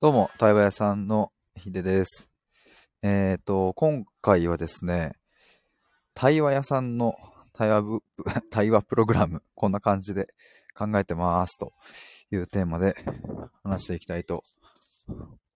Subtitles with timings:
[0.00, 2.30] どうも、対話屋さんのひでです。
[3.00, 5.14] えっ、と、今回はですね、
[6.12, 7.14] 対話屋さんの
[7.54, 8.00] 対話
[8.50, 10.26] 対話プログラム、こんな感じで
[10.76, 11.72] 考えてますと
[12.30, 12.96] いうテーマで
[13.62, 14.44] 話していきたいと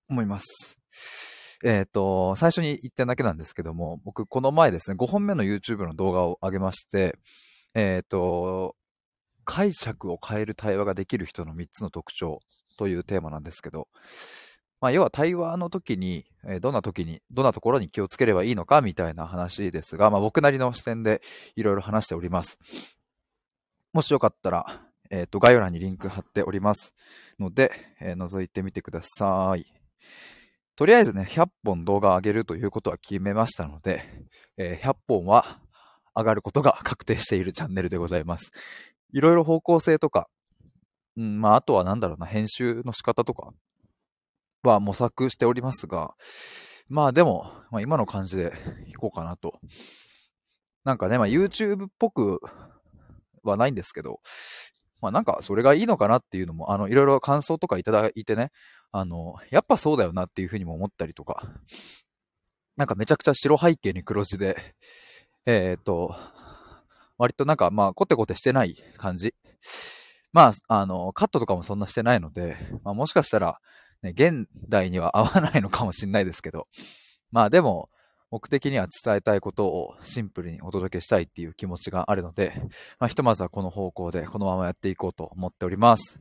[0.08, 0.78] 思います。
[1.64, 7.18] えっ、と、最初に言ってだけなんですけども、僕この前ですね、5本目の YouTube の動画を上げまして、
[7.74, 8.76] えっ、と、
[9.48, 12.40] 解釈を変える対話ができる人の3つの特徴
[12.76, 13.88] というテーマなんですけど、
[14.78, 21.22] まあ、要は対話の時に、えーどんな時に、どんなところに気をつければいいのかみたいな話ですが、まあ、僕なりの視点で
[21.56, 22.58] いろいろ話しております。
[23.94, 26.92] もしよかったら、えっ、と、概要欄にリンク貼っております
[27.40, 29.64] ので、えー覗いてみてください。
[30.76, 34.04] とりあえずね、100本動画上げるということは決めましたので、
[34.58, 35.58] えー100本は
[36.14, 38.52] 上がることが確定しているチャンネルでございます。
[39.12, 40.28] いろいろ方向性とか、
[41.16, 43.52] うん、まあ、あとはなんだろうな、編集の仕方とか。
[44.62, 46.14] は模索しておりますが、
[46.88, 48.52] まあでも、まあ、今の感じで
[48.86, 49.58] いこうかなと。
[50.84, 52.40] なんかね、まあ YouTube っぽく
[53.42, 54.20] はないんですけど、
[55.00, 58.50] まあなんかそれがいいのかなっていうのも、あの、いろいろ感想とかいただいてね、
[58.90, 61.42] あの、やっぱそうだよなっていうふうにも思ったりとか、
[62.76, 64.74] なんかめちゃくちゃ白背景に黒字で、
[65.46, 66.14] えーっと、
[67.18, 69.34] 割となんかまあコテコテしてない感じ。
[70.32, 73.60] まあ、あの、カットとかもそんなしてないので、まあもしかしたら、
[74.02, 76.68] ね、現代には合わないのかもしれないですけど、
[77.30, 77.88] まあでも、
[78.30, 82.52] 僕的には伝えたいことをシンプルにお届けしたいっていう気持ちがあるので、
[82.98, 86.20] まあひとまずはこの方向でこのままやっていこうと思っております。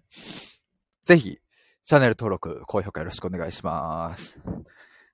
[1.06, 1.40] ぜひ、
[1.84, 4.40] チャンネル登録、高評価よろしくお願いします。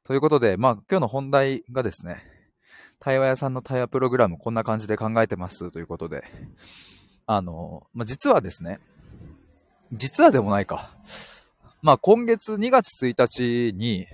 [0.04, 2.24] ということで、まあ今日の本題がですね、
[3.04, 6.24] 対話屋さんの対話プログラムこんな感じで考えてますということで、
[7.26, 8.80] あの、まあ実はですね、
[9.92, 10.90] 実はでもないか。
[11.82, 14.08] まあ今月2月1日に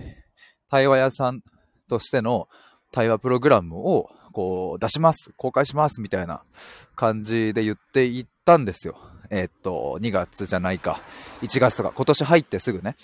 [0.68, 1.40] 対話屋さん
[1.88, 2.48] としての
[2.90, 6.42] 対話プログラムをこう出します、公開しますみたいな
[6.96, 8.98] 感じで言っていったんですよ。
[9.30, 10.98] えーっと、2月じゃないか。
[11.42, 12.96] 1月とか今年入ってすぐね、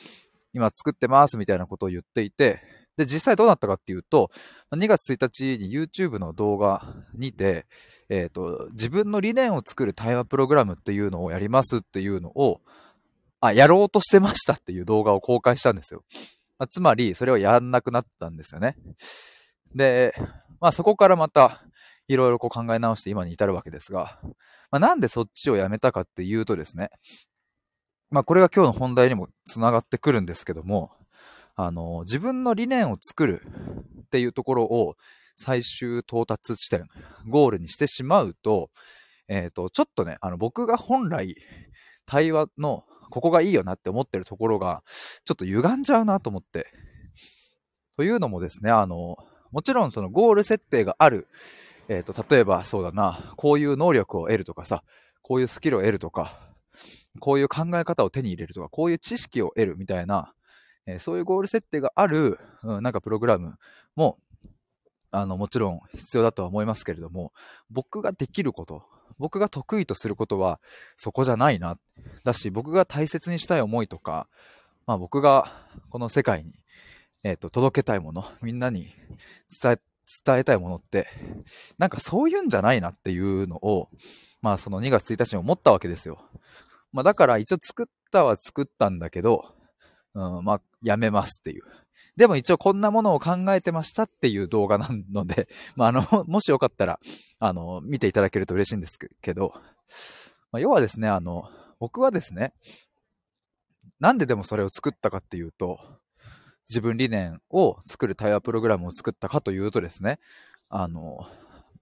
[0.52, 2.60] 今作ってますみたいなことを言っていて、
[2.96, 4.30] で、実際どうなったかっていうと、
[4.72, 7.66] 2月1日に YouTube の動画にて、
[8.08, 12.60] えーっと、自分の理念を作る対話プログラムっていうのをやりますっていうのを、
[13.40, 16.04] あ、やろうとしてましたっていう動画を公開したんですよ。
[16.58, 18.76] まあつまり、それをやんなくなったんですよね。
[19.74, 20.14] で、
[20.60, 21.62] まあそこからまた、
[22.08, 24.18] いろいろこう考え直して今に至るわけですが、
[24.70, 26.90] まあ、なんでそっちをやめたかっていうとですね、
[28.10, 30.92] まあこれが今日の本題にもつながってくるんですけども、
[31.56, 33.42] あの、自分の理念を作る
[34.02, 34.96] っていうところを
[35.36, 36.86] 最終到達地点、
[37.26, 38.70] ゴールにしてしまうと、
[39.28, 41.36] えっ、と、ちょっとね、あの僕が本来
[42.04, 44.82] 対話のここがいいよなって思ってるところが、
[45.24, 46.66] ちょっと歪んじゃうなと思って。
[47.96, 49.16] というのもですね、あの、
[49.50, 51.26] もちろんそのゴール設定がある。
[51.88, 54.82] えっ、と、例えばそうだな、こういう能力を得るとかさ、
[55.22, 56.38] こういうスキルを得るとか、
[57.20, 60.34] こういう考え方を手に入れるとか、こういう知識を得るみたいな、
[60.86, 63.58] えそういうゴール設定がある、うん、なんかプログラム
[63.96, 64.18] も、
[65.10, 67.32] あの、もちろん必要だとは思いますけれども、
[67.70, 68.84] 僕ができること、
[69.18, 70.60] 僕が得意とすることは
[70.96, 71.78] そこじゃないな。
[72.24, 74.28] だし、僕が大切にしたい思いとか、
[74.86, 75.52] まあ僕が
[75.90, 76.52] この世界に、
[77.24, 78.94] えっ、と、届けたいもの、みんなに
[79.62, 79.80] 伝え、
[80.24, 81.08] 伝えたいものって、
[81.78, 83.88] なんかそういうんじゃないなっていうのを、
[84.42, 86.20] まあその2月1日に思ったわけですよ。
[86.92, 89.55] まあだから一応作ったは作ったんだけど、
[90.16, 91.62] うん、まあやめますっていう。
[92.16, 96.98] でも一応こんなものを考えてましたっていう動画なので、 まああの、 もしよかったら、
[97.38, 99.52] あの、見ていただけると嬉しいんですけど、
[100.50, 102.54] まあ、要はですね、あの、僕はですね、
[104.00, 105.78] なんででもそれを作ったかっていうと、
[106.68, 110.18] 自分理念を作る対話プログラムを作ったかというとですね、
[110.70, 111.28] あの、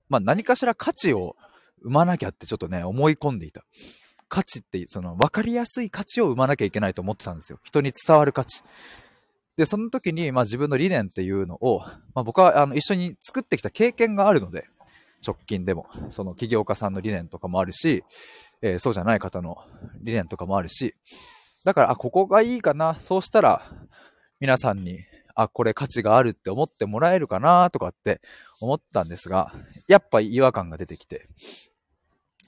[0.09, 1.37] まあ、何かしら価値を
[1.83, 3.65] 生まなきゃってちょっとね、思い込んでいた。
[4.35, 7.61] 価値って、その、分かりやすい価値を生まなきゃいけないと思ってたんですよ。
[7.63, 8.65] 人に伝わる価値。
[9.57, 11.83] で、その時に、まあ、自分の理念っていうのを、
[12.15, 14.67] まあ、僕は、あの、一緒に作ってきた経験があるので、
[15.25, 18.03] 直近でも、その起業家さんの理念とかもあるし、
[18.61, 19.59] えーそうじゃない方の
[20.03, 20.97] 理念とかもあるし、
[21.63, 23.63] だから、あ、ここがいいかな、そうしたら、
[24.41, 24.99] 皆さんに、
[25.37, 28.21] あ、これ価値があるって思ってもらえるかな、とかって
[28.61, 29.53] 思ったんですが、
[29.87, 31.29] やっぱ違和感が出てきて、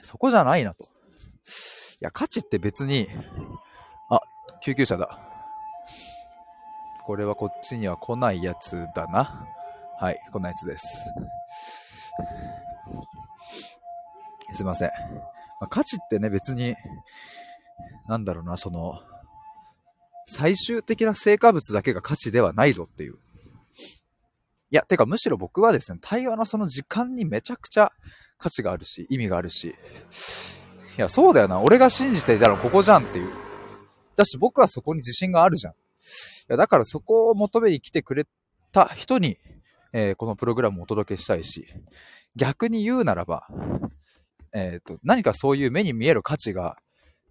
[0.03, 0.95] そこじゃないなと。
[2.00, 3.08] いや、価値って別に、
[4.10, 4.20] あ、
[4.60, 5.19] 救急車だ。
[7.04, 9.46] これはこっちには来ないやつだな。
[9.98, 10.87] はい、こんなやつです。
[14.52, 14.90] すいません。
[15.60, 16.76] まあ価値ってね、別に、
[18.08, 19.00] なんだろうな、その、
[20.26, 23.14] 最終的な成果物だけが価値ではないぞっていう。
[23.14, 23.16] い
[24.70, 27.93] や、てかむしろ僕はですね、対話のその時間にめちゃくちゃ
[28.37, 29.75] 価値があるし、意味があるし、
[30.96, 31.60] いや、そうだよな。
[31.60, 33.31] 俺が信じていたらここじゃんっていう。
[34.16, 35.72] だし僕はそこに自信があるじゃん。
[35.75, 35.76] い
[36.48, 38.26] や、だからそこを求めに来てくれ
[38.72, 39.37] た人に、
[39.93, 41.66] えー、このプログラムをお届けしたいし、
[42.34, 43.46] 逆に言うならば、
[44.54, 46.78] えっ、ー、と、何かそういう目に見える価値が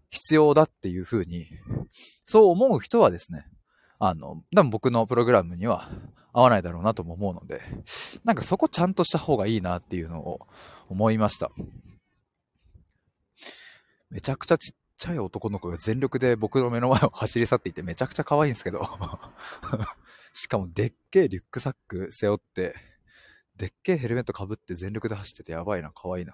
[0.10, 1.48] 必要だっていうふうに、
[2.26, 3.48] そう思う人はですね、
[3.98, 5.90] あの、多分僕のプログラムには
[6.34, 7.62] 合わないだろうなとも思うので、
[8.24, 10.48] なんかそこちゃんとした方がいいなっていうのを
[10.90, 11.50] 思いました。
[14.16, 18.88] めちゃくちゃちっちゃい男の子が全力で僕の目の前を走り去っていてめちゃくちゃ可愛いんですけど
[20.32, 22.76] しかもでっけえリュックサック背負って、
[23.58, 26.34] でっけえヘルメットかぶって全力で走っててやばいな、可愛いな。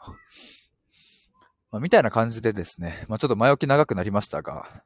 [1.72, 4.84] まあ、みたいな感じでですね、まあ、ちょっと前置き長くなりましたが、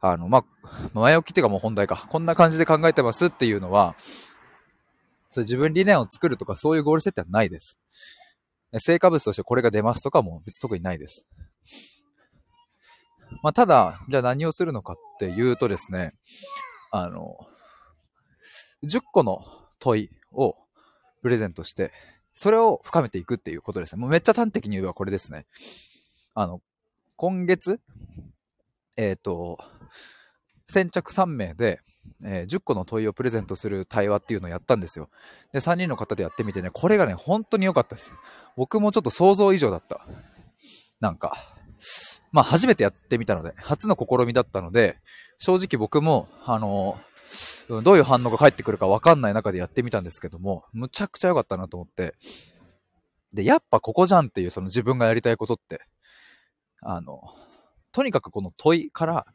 [0.00, 2.06] あの、まあ、前置きっていうかもう本題か。
[2.08, 3.96] こんな感じで考えてますっていうのは、
[5.30, 7.78] そう自分理念を作るとかそういうゴール設定はないです。
[8.78, 11.26] 成果物としてこれが出ますとかも別に特にないです。
[13.42, 16.14] まあ、ただ、じゃあ何をするのかっていうとですね、
[16.90, 17.36] あの、
[18.84, 19.44] 10個の
[19.78, 20.56] 問いを
[21.22, 21.92] プレゼントして、
[22.34, 24.00] それを深めていくっていうことですね。
[24.00, 25.46] もうめっちゃ端的に言えばこれですね。
[26.34, 26.60] あの、
[27.16, 27.80] 今月、
[28.96, 29.58] えっ、ー、と、
[30.68, 31.80] 先着3名で、
[32.24, 35.10] えー、10個の問いをプレゼントする対話っていうのをやったんですよ。
[35.52, 38.14] で、3人の方でやってみてね、これがね、本当に良かったです。
[38.56, 40.06] 僕もちょっと想像以上だった。
[41.00, 41.36] なんか、
[42.32, 44.98] まあ初めてやってみたので、初の試みだったので、
[45.38, 46.98] 正直僕も、あの、
[47.82, 52.14] どういう反応が返ってくるかわかんない中でやってみたんですけども、むちゃくちゃ良かったなと思って、
[53.32, 55.80] で、やっぱここじゃんっていうその自分がやりたいことって、
[56.82, 57.20] あの、
[57.92, 59.26] とにかくこの問いから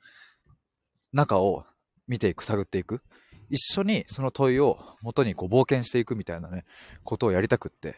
[1.14, 1.66] 中を
[2.08, 3.02] 見ていく、探っていく。
[3.50, 6.66] 一緒にその問いを元にこう冒険していくみたいなね、
[7.04, 7.96] ことをやりたくって。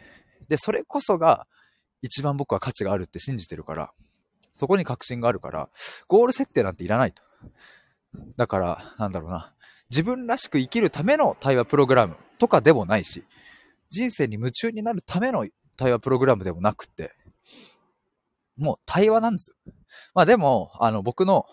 [0.50, 1.48] で、それこそが
[2.02, 3.94] 一番僕は価値があるって信じてるから、
[4.58, 5.70] そこに確信があるから、
[6.08, 7.22] ゴール設定なんていらないと。
[8.38, 9.54] だから、なんだろうな。
[9.92, 13.24] 自分らしく生きるための対話プログラムとかでもないし、
[13.92, 15.46] 人生に夢中になるための
[15.78, 17.14] 対話プログラムでもなくって、
[18.58, 19.74] もう対話なんですよ。
[20.16, 21.46] まあでも、あの、僕の、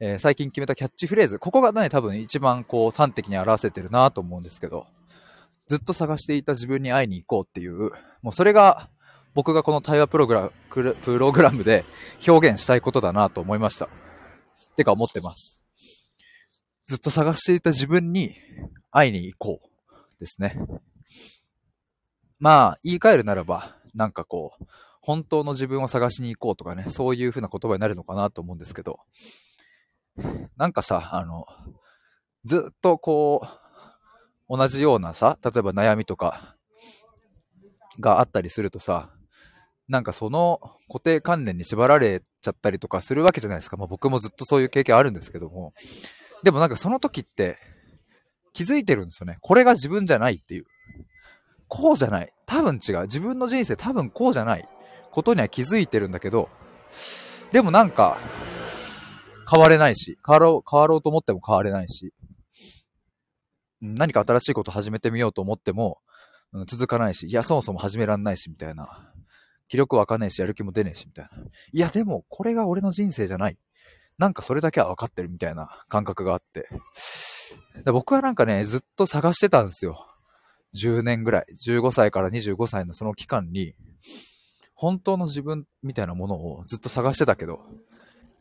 [0.00, 4.86] えー、最近決めたキャッチフレーズ、ここがね、多分一番こう端的に表せてるなと思うんですけど、
[5.66, 7.90] ずっと探していた自分に会いに行こうっていう、
[8.22, 8.88] もうそれが
[9.34, 11.84] 僕がこの対話プログラム、プログラムで
[12.26, 13.88] 表現したいことだなと思いました。
[14.76, 15.58] てか思ってます。
[16.86, 18.34] ずっと探していた自分に
[18.90, 20.58] 会いに行こうですね。
[22.38, 24.64] まあ、言い換えるならば、なんかこう、
[25.00, 29.00] 本当の自分を探しに行こうとかね、そういう風な言葉になるのかなと思うんですけど、
[30.56, 31.46] なんかさ、あの、
[32.44, 33.46] ずっとこ
[34.48, 36.56] う、同じようなさ、例えば悩みとか
[38.00, 39.10] があったりするとさ、
[39.92, 40.58] なんかその
[40.88, 43.76] 固定観念に縛られちゃったりとかするわけじゃないですか。
[43.76, 45.74] まあ僕もずっとそういう経験あるんですけども。
[46.42, 47.58] でもなんかその時って
[48.54, 49.36] 気づいてるんですよね。
[49.42, 50.64] これが自分じゃないっていう。
[51.68, 52.32] こうじゃない。
[52.46, 53.02] 多分違う。
[53.02, 54.66] 自分の人生多分こうじゃない。
[55.10, 56.48] ことには気づいてるんだけど、
[57.52, 58.16] でもなんか、
[59.50, 62.14] 変われないし、変わろう、変わろうと思っても変われないし、
[63.82, 65.98] 何か新しいこと始めてみようと思っても、
[66.54, 69.11] うん、続かないし、いや、そもそも始めらんないし、みたいな。
[69.72, 71.30] 気力わかんないし、やる気も出ねえし、みたいな。
[71.72, 73.56] いや、でも、これが俺の人生じゃない。
[74.18, 76.68] なんかそれだけは分かってるみたいな感覚があって。
[77.86, 80.06] 僕はなんかね、ずっと探してたんですよ。
[80.78, 81.46] 10年ぐらい。
[81.66, 83.74] 15歳から25歳のその期間に、
[84.74, 87.60] 本当の自分みたいなものをずっと探してたけど、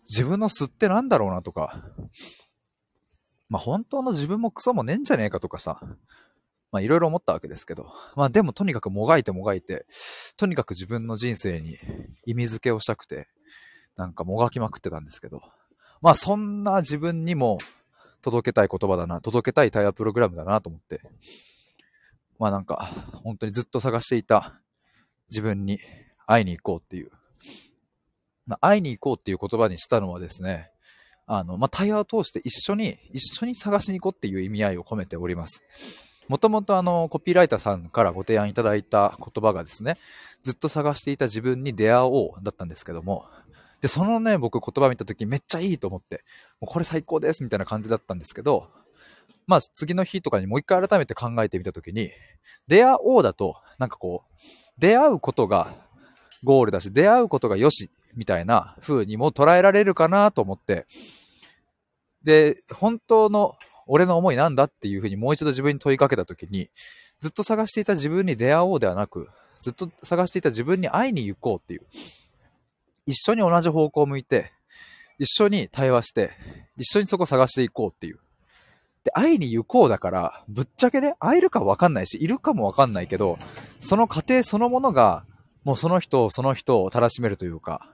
[0.09, 1.81] 自分の素ってなんだろうなとか、
[3.47, 5.79] まあ本当の自分もクソもねえんじゃねえかとかさ、
[6.72, 9.86] まあいろいろ思ったわけですけど、まあでもとにかくもがいてもがいて、
[10.38, 11.78] とにかく自分の人生に
[12.25, 13.28] 意味付けをしたくて、
[13.98, 15.42] なんかもがきまくってたんですけど、
[16.01, 17.58] まあそんな自分にも
[18.22, 21.01] 届けたい言葉だな、届けたい対話プログラムだなと思って、
[22.40, 22.90] まあなんか
[23.24, 24.60] 本当にずっと探していた
[25.30, 25.80] 自分に
[26.25, 27.12] 会いに行こうっていう。
[28.48, 30.72] まあ、会いに行こうっていう言葉にしたのはですね、
[31.25, 35.63] あの、まあ、対話を通して一緒に、一緒に探しに行こうっていう意味合いを込めております。
[36.31, 39.97] もともとあの、コピーライターさんからご提案いただいた言葉がですね、
[40.43, 43.25] ずっと探していた自分に出会おうだったんですけども、
[43.81, 46.23] で、そのね、僕言葉見た時めっちゃいいと思って、
[46.61, 48.69] もうこれ最高ですみたいな感じだったんですけど、
[49.45, 52.11] まあ次の日とかにもう一回改めて考えてみた時に、
[52.65, 54.41] 出会おうだと、なんかこう、
[54.77, 55.75] 出会うことが
[56.45, 60.85] ゴールだし、出会うことが良し、みたいな風にも捉えられるかなと思って、
[62.23, 63.57] で、本当の
[63.88, 66.69] 俺の思いなんだっていうふうにもう一度自分に問いかけたときに、
[67.19, 71.81] ずっと探していた自分に出会おうではなく、ずっと探していた自分に会いに行こうっていう。
[73.05, 74.51] 一緒に同じ方向を向いて、
[75.19, 76.31] 一緒に対話して、
[76.77, 78.19] 一緒にそこ探していこうっていう。
[79.03, 83.38] で、会いに行こうだから、ぶっちゃけね、会えるかわかんないし、いるかもわかんないけど、
[83.79, 85.25] その過程そのものが、
[85.63, 87.93] もうその人をその人をたらしめるというか、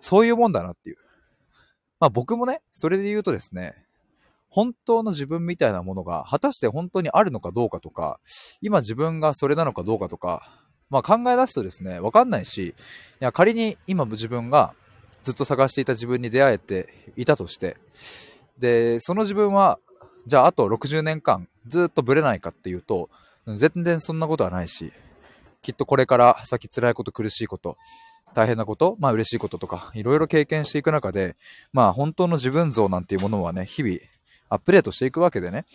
[0.00, 0.96] そういうもんだなっていう。
[1.98, 3.85] まあ僕もね、それで言うとですね、
[4.48, 8.20] 本当の自分みたいなものが果たして本当にあるのかどうかとか、
[8.60, 12.74] 今自分がそれなのかどうかとか、まあ考え出すとですね、わかんないし、い
[13.20, 14.74] や仮に今自分が
[15.22, 17.76] ずっと探していた自分に出会えていたとして、
[18.58, 19.78] で、その自分は、
[20.26, 23.10] じゃああと60年間ずっとブレないかっていうと、
[23.46, 24.92] 全然そんなことはないし、
[25.62, 27.76] きっとこれから先辛いこと苦しいこと、
[28.34, 31.36] 大変なこと、まあ嬉しいこととか、いろいろ経験していく中で、
[31.72, 33.98] まあ本当の自分像なんていうものはね、日々
[34.48, 35.66] アップデートしていくわけでね。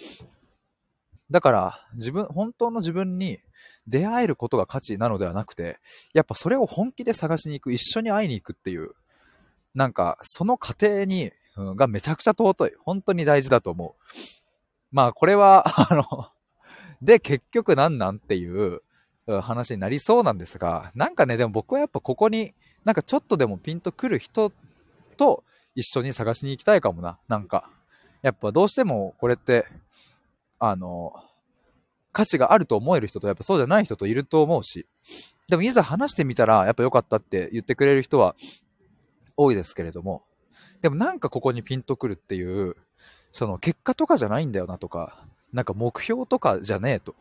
[1.29, 3.39] だから、自分、本当の自分に
[3.87, 5.79] 出会えることが価値なのではなくて、
[6.13, 8.91] やっぱそれを本気で探しに行く、一緒に会いに行くっていう、
[9.73, 12.71] なんか、その過程に、うん、がめちゃくちゃ尊い。
[12.79, 14.15] 本当に大事だと思う。
[14.91, 16.29] まあ、これは、 あの
[17.01, 18.81] で、結局何なんっていう
[19.41, 24.51] 話になりそうなんですが、なんかね、でも僕はやっぱここに、なんかちょっとでもピンとくる人
[25.17, 25.43] と
[25.75, 27.69] 一緒に探しに行きたいかもな、なんか。
[28.21, 29.65] やっぱどうしてもこれって、
[30.59, 31.13] あの、
[32.11, 34.85] 価値があると思える人とやっぱそうじゃない人といると思うし、
[35.47, 38.35] でもいざ話してみたらやっぱ良かったって言ってくれる人は
[39.35, 40.23] 多いですけれども、
[40.81, 42.75] でもなんかここにピンとくるっていう、
[43.31, 47.15] その結果とかじゃないんだよなとか、なんか目標とかじゃねえと。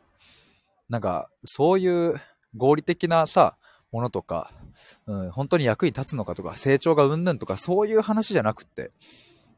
[0.88, 2.21] なんかそういう
[2.57, 3.57] 合理的なさ、
[3.92, 4.52] ものとか、
[5.07, 8.92] うん、本当に役に立つのかとか、成長がうんぬんとか、そういう話じゃなくって、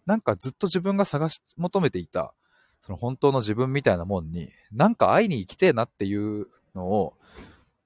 [0.07, 2.35] なんかずっと自分が探し求めていた、
[2.81, 7.15] その本当の自分みたいなもんに、なんか会いに行きてえなっていうのを、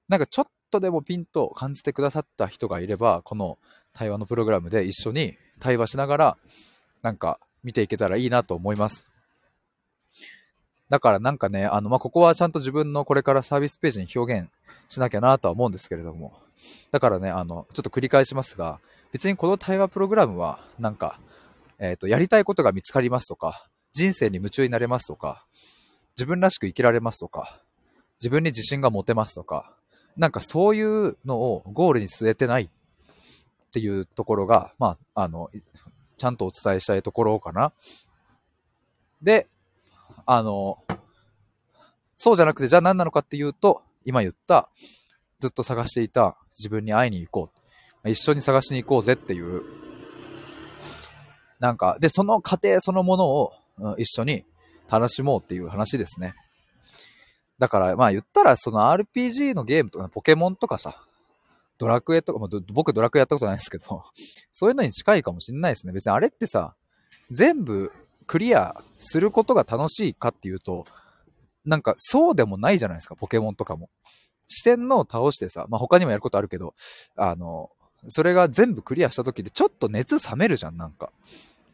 [0.09, 3.57] なんかちょっとでもピンと感じてくださった人がいれば、この
[3.93, 6.37] 対話のプログラムで一緒に対話しながら、
[7.01, 9.07] なんか見ていけたらいいなと思います。
[10.89, 14.49] だからなんかね、あの、まあ、ここはちゃんと自分のこれからサービスページに表現
[14.89, 16.39] しなきゃなとは思うんですけれども。
[16.91, 18.79] だからね、あの、ちょっと繰り返しますが、
[19.11, 21.19] 別にこの対話プログラムは、なんか、
[21.79, 25.45] えっ、ー、と、やりたいことが見つかりますとか、人生に夢中になれますとか、
[26.17, 27.61] 自分らしく生きられますとか、
[28.19, 29.75] 自分に自信が持てますとか、
[30.17, 32.69] なんかそういうのをゴールに据えてないっ
[33.71, 35.49] ていうところが、まあ、あの、
[36.17, 37.71] ちゃんとお伝えしたいところかな。
[39.21, 39.47] で、
[40.25, 40.83] あの、
[42.17, 44.69] そうじゃなくて、じゃあ何なのかっていうと、今言った、
[45.37, 47.51] ずっと探していた自分に会いに行こ
[48.05, 48.09] う。
[48.09, 49.63] 一緒に探しに行こうぜっていう
[51.59, 54.45] なんか、で、その過程そのものを、うん、一緒に
[54.89, 56.35] 楽しもうっていう話ですね。
[57.59, 61.03] だから、まあ言ったら、その RPG のゲームとか、ポケモンとかさ、
[61.77, 64.03] ドラクエとか、まあ、僕ドラクエやったことないですけど、
[64.53, 65.93] そういうのに近いかもしんないですね。
[65.93, 66.75] 別にあれってさ、
[67.31, 67.91] 全部
[68.25, 70.85] クリアすることが楽しいかっていうと、
[71.65, 73.89] なんかそうでもないじゃないですか、ポケモンとかも。
[74.47, 76.73] 四天王倒してさ、まあ他にもやることあるけど、
[77.15, 77.69] あの、
[78.07, 81.11] それが全部クリアした時でちょっと熱冷めるじゃん、なんか。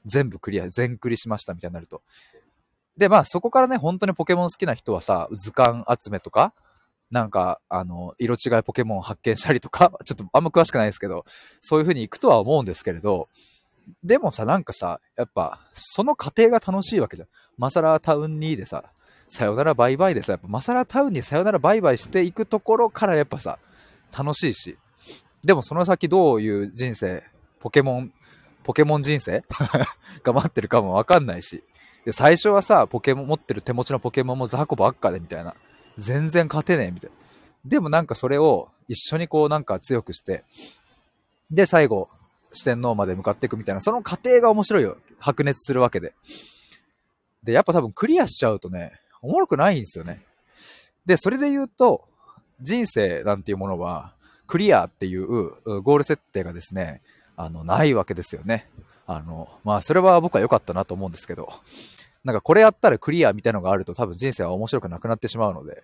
[0.06, 2.02] 全部クリア、全クリしましたみたいになると。
[2.98, 6.54] で、まあそこからね、本当にポケモン好きな人はさ、図鑑集めとか、
[7.14, 11.26] なんか、あの、色違いポケモンを発見したりとか、 ちょっとあんま詳しくないですけど、
[11.62, 13.30] そういう風に行くとは思うんですけれど、
[14.04, 17.28] でもさ、なんかさ、やっぱ、その過程が楽しいわけじゃん。
[17.58, 18.84] マサラタウンにでさ、
[19.28, 23.60] さよならバイバイでさ、やっぱマサラタウンにさよならバイバイしていくところからやっぱさ、
[24.18, 24.78] 楽しいし。
[25.44, 27.24] でもその先どういう人生、
[27.60, 28.14] ポケモン
[28.64, 29.44] ポケモン人生？
[30.24, 31.64] が待ってるかもわかんないし。
[32.06, 35.56] で、最初はさ、ポケモン持ってる手持ちのポケモンもザコばっかでみたいな。
[35.98, 37.18] 全然勝てねえみたいな。
[37.66, 40.44] でもなんかそれを一緒にこうなんか強くして、
[41.50, 42.10] で、最後、
[42.52, 44.98] 四天王まで向かっていくみたいな、その過程が面白いよ。
[45.20, 46.14] 白熱するわけで。
[47.44, 50.22] で、やっぱ多分クリアしちゃうとね、おもろくないんですよね。
[51.06, 52.08] で、それで言うと、
[52.62, 54.14] 人生なんていうものは、
[54.48, 55.28] クリアっていう
[55.82, 57.02] ゴール設定がですね、
[57.36, 58.70] あの、ないわけですよね。
[59.06, 61.50] あの、まあ、それは僕は良かったなと思うんですけど、
[62.24, 65.84] なんかこれやったらクリアみたいなのがあると多分人生は面白くなくなってしまうので、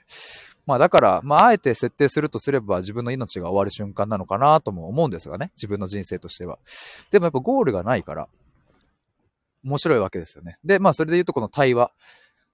[0.65, 6.59] まあだから、まああえて設定するとすれば自分の命が終わる瞬間なのかなとも思うんですがね、自分の人生としては。
[7.11, 8.27] でもやっぱゴールがないから、
[9.65, 10.57] 面白いわけですよね。
[10.63, 11.91] で、まあそれで言うとこの対話、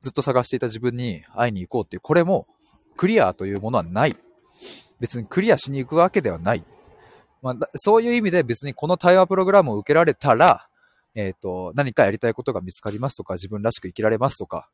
[0.01, 2.47] ずっと探していた自分に会いに行こうっていう、これも
[2.97, 4.15] クリアというものはない。
[4.99, 6.63] 別にクリアしに行くわけではない。
[7.45, 10.67] まあ、そういう意味で別にこの対話プログラムを受けられたら、
[11.13, 14.67] えっ、と、何かやりたいことが見つかりますとか、自分らしく生きられますとか、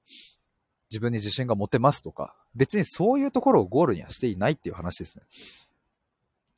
[0.89, 5.23] 自分に自信が持てますとか、別にそういうところをゴールにはしていないっていう話ですね。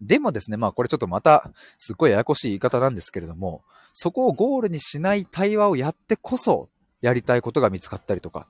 [0.02, 3.64] でもですね、まあこれちょっとまた、すっごいややこしい言い方なんですけれども、
[3.96, 6.70] そこをゴールにしない対話をやってこそ、
[7.02, 8.48] やりたいことが見つかったりとか、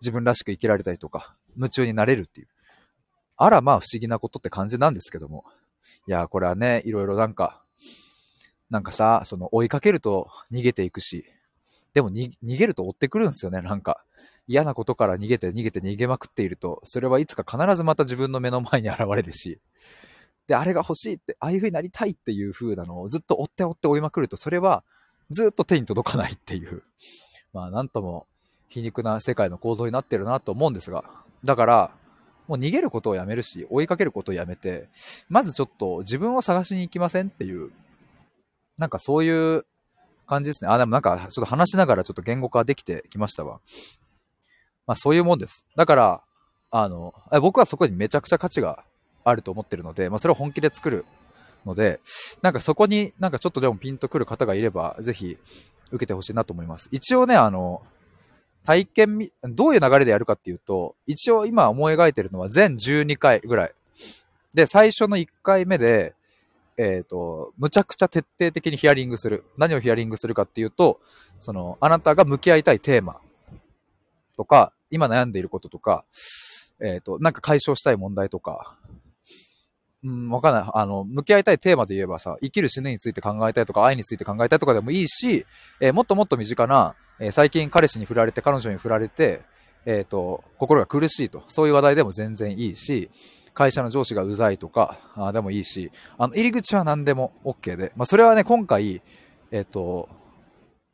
[0.00, 2.46] 自分らしく生きられたりとか、夢中になれるっていう。
[3.36, 5.44] あらまあ不思議なことって感じなんですけども。
[6.06, 7.62] いや、これはね、いろいろなんか、
[8.70, 11.24] なんかさ、その追いかけると逃げていくし、
[11.94, 14.02] でも逃げると追ってくるんですよね、なんか。
[14.48, 19.58] 嫌なことから逃げて逃げて逃げまくっていると、それはいつか必ずまた自分の目の前に現れるし、
[20.46, 24.84] で、あれが欲しいって、ああいう風になりたいっていう風なのをずっと追って追って追いまくると、それは
[25.30, 26.84] ずっと手に届かないっていう、
[27.52, 28.26] まあなんとも
[28.68, 31.04] 皮肉な世界の構造になってるなと思うんですが、
[31.44, 31.90] だから、
[32.48, 34.88] もう逃げることをやめるし、追いかけることをやめて、
[35.28, 37.70] まずちょっと自分を探しに行きませんっていう、
[38.78, 39.64] なんかそういう
[40.26, 40.70] 感じですね。
[40.70, 43.60] あ、でもなんかちょっと話しながらちょっと言語化できてきましたわ。
[44.86, 45.66] まあそういうもんです。
[45.76, 46.22] だから、
[46.70, 48.84] あの、僕はそこにめちゃくちゃ価値が
[49.24, 51.04] あると思ってるので、まあそれを本気で作る
[51.64, 52.00] ので、
[52.42, 55.36] なんかそこになんかちょっとでもピンとくる方がいれば、ぜひ
[55.90, 56.88] 受けてほしいなと思います。
[56.92, 57.82] 一応ね、あの、
[58.66, 63.72] 体験みどういう流れでやるかっていうと、一応今思い描いてるのは全12回ぐらい。
[64.52, 66.14] で、最初の1回目で、
[66.76, 69.44] えっ、ー、と、むちゃくちゃ徹底的にヒアリングする。
[69.56, 71.00] 何をヒアリングするかっていうと、
[71.40, 73.20] その、あなたが向き合いたいテーマ
[74.36, 76.04] とか、今悩んでいることとか、
[76.80, 78.76] えっ、ー、と、なんか解消したい問題とか、
[80.02, 80.70] うん、わかんない。
[80.74, 85.46] あの、向き合いたいテーマで言えばさ、生きる死ぬについて考えたいとか、愛について考えたいとかでもいいし、
[85.80, 89.42] えー、もっともっと身近な、えー、最近彼氏に振られて、彼女に振られて、
[89.86, 93.10] えっ、ー、と、心が苦しいと、そういう話題でも全然いいし、
[93.54, 99.02] 会社の上司がうざいとか、あでもいいし、あの、入り口は何でも OK で、まあ、それはね、今回、
[99.50, 100.08] えっ、と、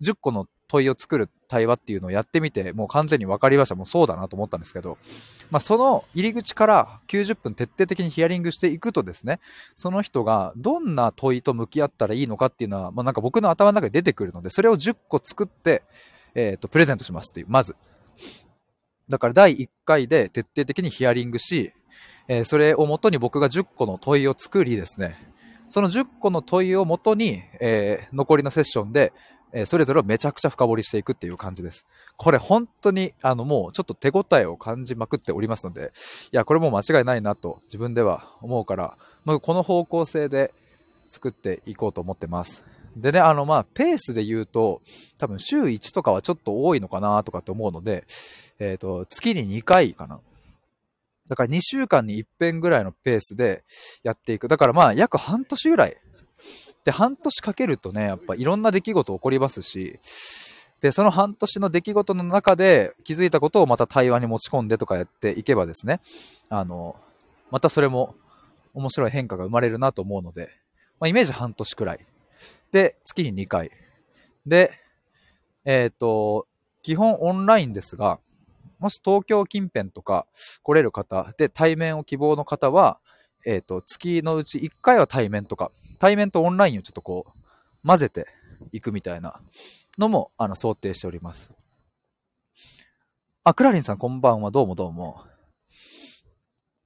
[0.02, 3.74] 10個の問いを作る対話っていうのをやってみて、もう完全に分かりました。
[3.74, 4.96] もうそうだなと思ったんですけど、
[5.50, 9.38] まあ、その入り口から90分徹底的にヒアリングしていくとですね、
[9.76, 15.82] その人がどんな問いと向き合ったらいいのかっていうのは、まあ、なんか僕の頭の中で出てくるので、それを10個作って、
[16.34, 17.76] えっ、ー、と、プレゼントしますっていう、まず。
[19.10, 21.74] だから第1回で徹底的にヒアリングし、
[22.28, 25.18] えー、それをもとに僕が10個の問いを作りですね、
[25.68, 29.12] その10個の問いをもとに、えー、残りのセッションで、
[29.52, 31.86] えそれぞれをめちゃくちゃ深掘りしていくっていう感じです。
[32.16, 35.92] これ本当に、あのもうちょっと手応えを感じまくっておりますので、
[36.32, 40.52] いや、これもう間違いないなと自分では思うから、まあ、この方向性で
[41.06, 42.64] 作っていこうと思ってます。
[42.96, 44.82] でね、あのまあ、ペースで言うと、
[45.18, 48.04] 多分週1とかはちょっと多いのかなとかって思うので、
[48.58, 50.20] えっ、ー、と、月に2回かな。
[51.28, 53.64] だから2週間に1遍ぐらいのペースで
[54.02, 54.48] やっていく。
[54.48, 55.96] だからまあ、約半年ぐらい
[56.84, 59.98] で、半年かけるとね、やっぱいろんな出来事起こりますし、
[60.80, 66.00] で、その半年の出来事の中で気づいたことをまた対話に持ち込んでとかやっていけばですね、
[66.48, 66.96] あの、
[67.50, 68.16] またそれも
[68.74, 70.50] 面白い変化が生まれるなと思うので、
[70.98, 72.06] まあ、イメージ半年くらい。
[72.72, 73.70] で、月に2回。
[74.44, 74.72] で、
[75.64, 76.48] えっ、ー、と、
[76.82, 78.18] 基本オンラインですが、
[78.80, 80.26] もし東京近辺とか
[80.64, 82.98] 来れる方で対面を希望の方は、
[83.46, 85.70] えっ、ー、と、月のうち1回は対面とか、
[86.02, 88.26] 対面とオンラインをちょっとこう、混ぜて
[88.72, 89.40] いくみたいな
[89.98, 91.52] のも、あの、想定しております。
[93.44, 94.50] あ、クラリンさんこんばんは。
[94.50, 95.22] どうもどうも。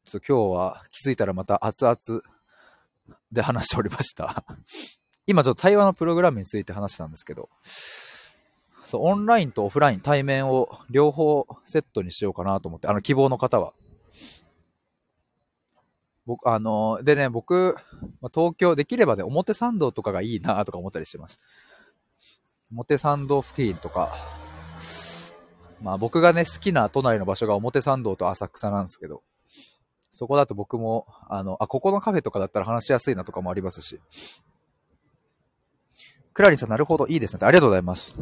[0.04, 1.96] ちょっと今日は気づいたらまた熱々
[3.32, 4.44] で話しておりました。
[5.26, 7.48] 今ちょっと対話のプログラムについて話したんですけど、
[8.84, 13.72] そう、オンラインとオフライン、対面を両方セットにしようかなと思って、あの、希望の方は。
[16.26, 17.76] 僕、あの、でね、僕、
[18.34, 21.40] 東京できればね、表参道とかがいいなとか思ったりしてます。
[22.72, 24.12] 表参道付近とか、
[25.80, 29.22] まあ僕がね、好きな都内の場所が表参道と浅草なんですけど、
[30.10, 34.00] そこだと僕も、あの、あ、ここのカフェとかだったら話しやすいなとかもありますし。
[36.32, 37.40] クラリンさん、なるほど、いいですね。
[37.42, 38.18] ありがとうございます。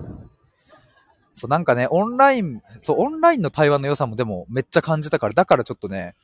[1.34, 6.14] そう、なんかね、オンライン、そう、オンラインの対話の良さもでもめっちゃ感じたから、だからちょっとね、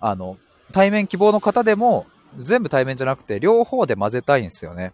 [0.00, 0.38] あの、
[0.72, 4.92] 対面希望の方でも、全部対面じゃなくて、両方で混ぜたいんですよね。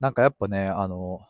[0.00, 1.20] なんかやっぱね、あの、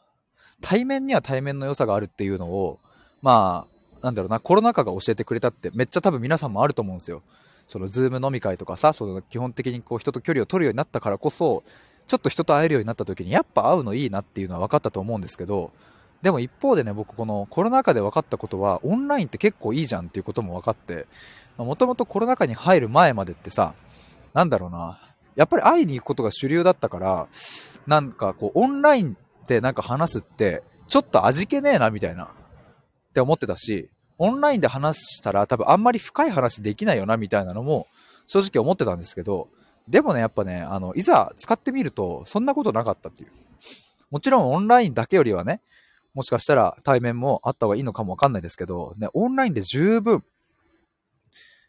[0.60, 2.78] 対面には対面の良さがあるっていうのを、
[3.22, 3.66] ま
[4.00, 7.22] あ、なんだろうな、コロナ禍が教えてくれたってめっちゃ多分皆さんもあると思うんですよ。
[7.66, 11.64] そのズーム飲み会とかさ、その基本的にこう人と距離を取るようになったからこそ、
[12.06, 15.72] ちょっと人と会えるようになった時にやっぱ会うのいいなっていうのは分かったと思うんですけど、
[16.24, 21.06] でも一方でね、僕このコロナ禍で分かったことは、オンラインって結構いいじゃんっていうことも分かって、
[21.58, 23.74] もともとコロナ禍に入る前までってさ、
[24.32, 24.98] なんだろうな、
[25.36, 27.28] やっぱり会いに行くことが主流だったから、
[27.86, 32.24] なんかこう、オンラインでなんか話すって、ちょっと味気ねえな、みたいな。
[32.24, 32.28] っ
[33.12, 37.86] て思ってたし、オンラインで話したら多分あんまり深い話できないよな、みたいなのも
[38.28, 39.48] 正直思ってたんですけど、
[39.86, 43.30] でもね、やっぱね、あの、いざ使ってみると、そんなことなかったっていう。
[44.10, 45.60] もちろんオンラインだけよりはね、
[46.14, 50.24] もしかしたら対面もあった方がいいのかもわかんないですけど、ね、オンラインで十分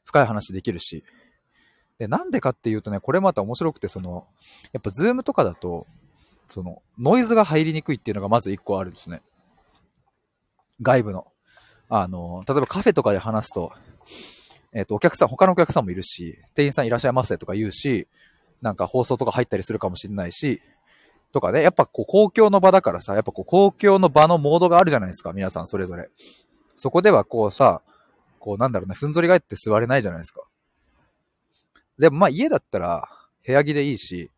[0.06, 1.04] 深い話できるし、
[1.98, 4.28] で、なんでかっていうとね、これまた面白くて、その、
[4.74, 5.86] やっぱズームとかだと、
[6.50, 9.22] その、ノイズが入りにくいっていうのがまず一個あるんですね。
[10.82, 11.28] 外部の。
[11.90, 13.72] あの、例えばカフェとかで話すと、
[14.74, 18.08] えっ、ー、と、お客さん、他のお客さんもいるし、店員さんいらっしゃいませとか言うし、
[18.62, 20.62] なんか放送とか入ったりするかもしれないし、
[21.36, 26.10] とかね、やっぱこう公共の場だからさ、やっぱこう公共の場のモードがあるじゃないですか、皆さんそれぞれ。
[26.78, 27.82] そこではこうさ、
[28.40, 30.44] こうなんだろうね、ふんぞり返って座れないじゃないですか。
[32.00, 33.10] でもまあ家だったら
[33.46, 34.32] 部屋着でいいし、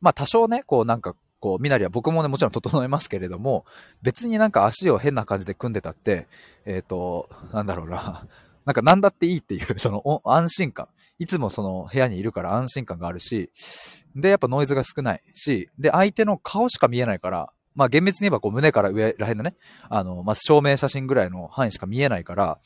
[0.00, 3.64] まあ多少ね、こうなんかこう、みなりは僕もね、もちろん整えますけれども、
[4.02, 6.26] 別になんか足を変な感じで組んでたって、
[6.66, 8.26] えっ、ー、と、なんだろうな、
[8.64, 10.88] なんか何だっていいっていう、その安心感。
[11.20, 13.52] いつもその部屋にいるから安心感があるし、
[14.16, 19.54] で、やっぱノイズが少ないし、で、相手の顔しか見えないから、まあ厳密に言えばこう胸から上らへんのね、
[19.88, 22.58] あの、まず照明写真ぐらいの範囲しか見えないから、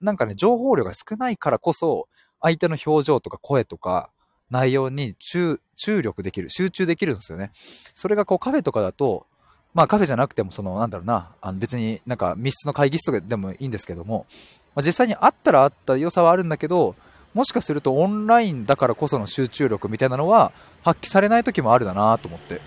[0.00, 2.08] なんかね、情報量が少ないからこそ、
[2.40, 4.10] 相手の表情とか声とか
[4.50, 7.50] 内容に注、注力できる、集中できるんですよね。
[7.94, 9.26] それがこうカフェとかだと、
[9.72, 14.26] まあカフェじゃなくてもその、なんだろうな、あの別になんか密室の会議室とかでもいいんですけども、
[14.74, 16.94] まあ、実際にあったらあった良さはあるんだけど、
[17.36, 22.54] もしかするとオンラインだからこその集中力みたいなのは発揮されない時もあるだなと思って。
[22.56, 22.60] っ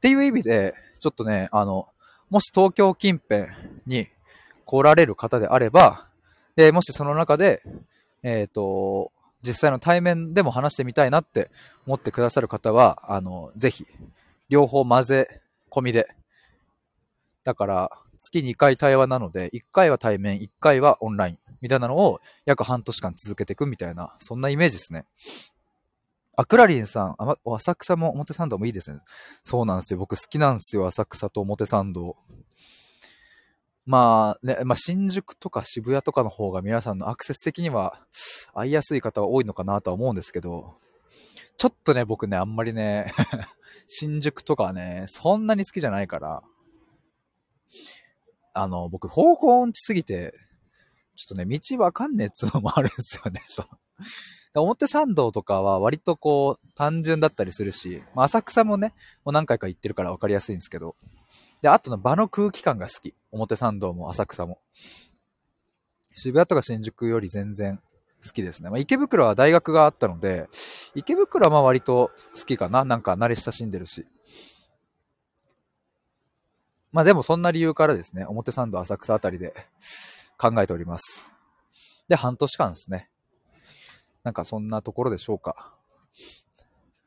[0.00, 1.88] ていう意味で、ちょっとね、あの、
[2.30, 3.50] もし東京近辺
[3.86, 4.06] に
[4.64, 6.06] 来られる方であれば、
[6.56, 7.60] えー、もしその中で、
[8.22, 9.10] えっ、ー、と、
[9.42, 11.50] 実際の対面でも話してみたいなって
[11.88, 13.84] 思ってくださる方は、あの、ぜひ、
[14.48, 15.40] 両方混ぜ
[15.72, 16.06] 込みで。
[17.42, 25.06] だから、月2回対話なので、1回は対面、1回はオンライン、みたいなのを約半年間続けていくみたいな、そんなイメージですね。
[26.36, 27.16] あ、クラリンさん、
[27.56, 29.00] 浅草も表参道もいいですね。
[29.42, 29.98] そうなんですよ。
[29.98, 30.86] 僕好きなんですよ。
[30.86, 32.16] 浅草と表参道。
[33.84, 37.98] まあね、まあ新宿とか渋谷とかの方が皆さんのアクセス的には
[38.54, 40.76] 会いやすい方は多いのかなとは思うんですけど、
[41.56, 43.12] ちょっとね、僕ね、あんまりね
[43.88, 46.42] 新宿とかね、そんなに好きじゃないから、
[48.58, 50.34] あの、僕方向音痴すぎて、
[51.14, 53.68] ちょっとね、道わかんねえっつうのもあるんですよね、 そう。
[54.54, 58.94] 表参道とかは割とこう単純だったりするし、まあ、浅草もね、
[59.24, 60.96] もう何回か行ってるから分かりやすいんですけど、
[61.62, 63.14] で、あとの場の空気感が好き。
[63.30, 64.60] 表参道も浅草も。
[66.14, 67.80] 渋谷とか新宿より全然
[68.24, 68.70] 好きですね。
[68.70, 70.48] まあ、池袋は大学があったので、
[70.94, 72.84] 池袋はまあ割と好きかな。
[72.84, 74.06] なんか慣れ親しんでるし。
[76.98, 79.54] まあでもそんな理由からですね、表参道浅草あたりで
[80.36, 81.24] 考えております。
[82.08, 83.08] で、半年間ですね。
[84.24, 85.76] なんかそんなところでしょうか。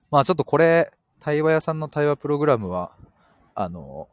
[0.10, 2.94] まあちょっとこれ、対話屋さんの対話プログラムは、
[3.54, 4.08] あの、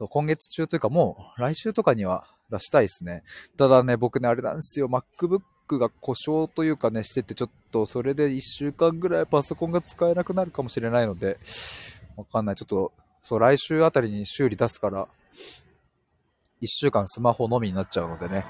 [0.00, 3.22] 今月中というかもう来週とかには出したいですね。
[3.56, 4.88] ただね、僕ね、あれなんですよ。
[4.88, 11.38] MacBook が故障というかね、してて、ちょっとそれで1週間ぐらいパソコンが使えなくなるかもしれないので、
[12.16, 12.56] わかんない。
[12.56, 15.08] ちょっと、そう、来週あたりに修理出すから、
[16.62, 18.44] 1週間スマホのみになっちゃうのでね。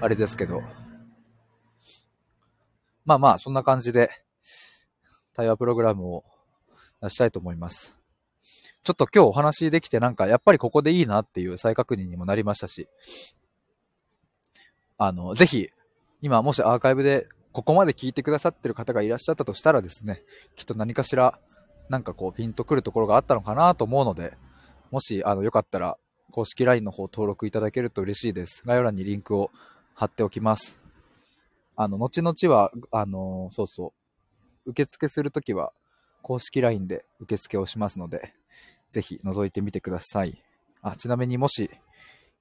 [0.00, 0.62] あれですけど。
[3.04, 4.10] まあまあ、そんな感じで、
[5.34, 6.24] 対話プログラムを
[7.00, 7.96] 出したいと思います。
[8.84, 12.88] ちょっと今日お話できてなんか、やっぱりここでいいなっていう再確認にもなりましたし、
[14.98, 15.68] あの、ぜひ、
[16.20, 20.22] 今もしアーカイブでここまで聞いてくださってる方がいらっしゃったとしたらですね、
[20.56, 21.38] きっと何かしら、
[21.92, 24.32] なんかこうピンとくるところがあったのかなと思うので、
[24.90, 25.98] もし、あの、よかったら、
[26.30, 28.62] 公式 LINE の方登録いただけると嬉しいです。
[28.64, 29.50] 概要欄にリンクを
[29.92, 30.80] 貼っておきます。
[31.76, 33.92] あの、後々は、あの、そうそ
[34.64, 35.74] う、受付するときは、
[36.22, 38.32] 公式 LINE で受付をしますので、
[38.88, 40.42] ぜひ覗いてみてください。
[40.80, 41.68] あ、ちなみにもし、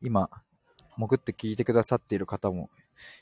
[0.01, 0.29] 今、
[0.95, 2.69] 潜って聞いてくださっている方も、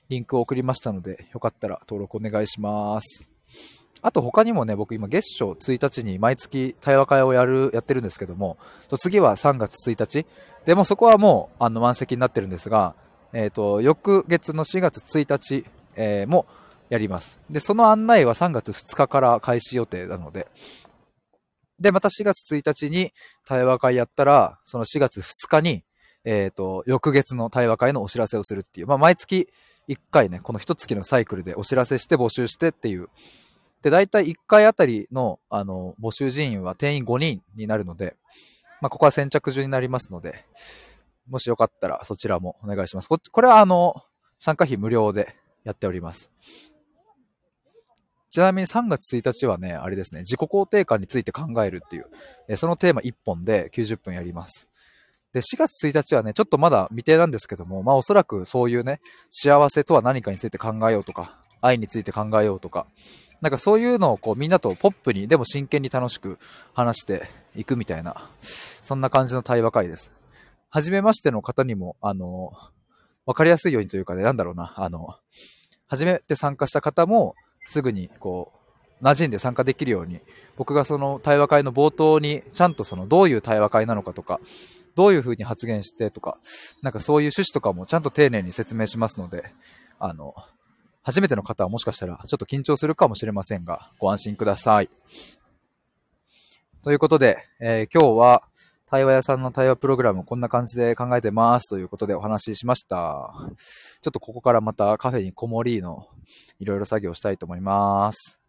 [0.09, 3.27] リンクを送りましたので、よかったら登録お願いします。
[4.01, 8.57] あと他にもね、僕今月初1日に毎月対話会をやる、やってるんですけども、
[8.97, 10.25] 次は3月1日。
[10.65, 12.95] でもそこはもう、あの、満席になってるんですが、
[13.33, 16.45] えっ、ー、と、翌月の4月1日、えー、も
[16.89, 17.37] やります。
[17.49, 20.47] で、その案内は3月2日から開始予定なので、
[21.79, 23.11] で、また4月1日に
[23.45, 25.83] 対話会やったら、その4月2日に、
[26.25, 29.49] えっ、ー、と、翌月の対話会のお知らせをするっていう、まあ、毎月
[29.87, 33.09] 1回ね、この1月のサイクルでお知らせして募集してっていう
[33.81, 38.15] で、大体1回あたりの、あの、募集人員は定員5人になるので、
[38.81, 40.45] まあ、ここは先着順になりますので、
[41.29, 43.07] もしよかったらそちらもお願いします。
[43.07, 43.95] ここれはあの、
[44.39, 46.31] 参加費無料でやっております。
[48.29, 52.05] ちなみに3月1日はね、あれですね、自己肯定感について考えるっていう、
[52.47, 54.69] えそのテーマ1本で90分やります。
[55.33, 62.85] で、4月1日はね、ちょっとまだ未定なんですけども、まあおそらくそういうね、幸せとは何かについて考えようとか、愛について考えようとか、
[63.41, 66.37] なんかそういうのをこうみんなとポップに、でも真剣に楽しく
[66.73, 70.11] 話していくみたいな、そんな感じの対話会です。
[70.69, 72.51] はじめましての方にも、あの、
[73.25, 75.15] わかりやすいようにというかね、なんだろうな、あの、
[75.87, 78.51] 初めて参加した方も、すぐにこ
[79.01, 80.19] う、馴染んで参加できるように、
[80.57, 84.39] 僕がその対話会の冒頭に、ちゃんとそのどういう対話会なのかとか、
[84.95, 86.37] どういう風に発言してとか、
[86.81, 89.51] なんかそういう趣旨とかもちゃんと丁寧に説明しますので、
[89.99, 90.35] あの、
[91.01, 94.89] 初めての方はもしかしたらちょっと緊張するかもしれませんが、ご安心ください。
[96.83, 98.43] ということで、えー、今日は
[98.89, 103.31] 対話屋さんの対話プログラムこんな感じで考えてますということでお話ししました。
[104.01, 106.07] ちょっとここからまたカフェにこもりの
[106.59, 108.39] いろいろ作業したいと思います。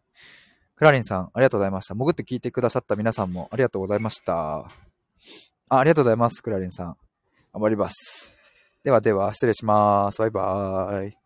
[0.77, 1.95] クラリンさん、ありがとうございました。
[1.95, 4.61] 潜って聞いてくださった皆さんもありがとうございました。
[4.61, 4.65] あ
[5.69, 6.97] ありがとうございます、クラリンさん。
[7.53, 8.37] 頑張ります。
[8.83, 10.19] ではでは、失礼します。
[10.21, 11.20] バイバーイ。